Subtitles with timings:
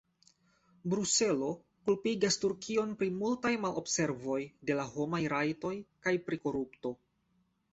[0.93, 1.49] Bruselo
[1.89, 5.75] kulpigas Turkion pri multaj malobservoj de la homaj rajtoj
[6.07, 6.95] kaj pri korupto.